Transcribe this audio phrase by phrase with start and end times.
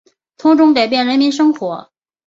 [0.35, 1.91] 从中改变人们生活